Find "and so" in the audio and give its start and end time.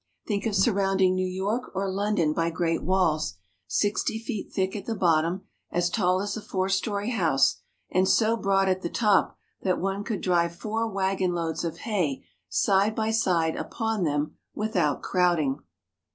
7.91-8.35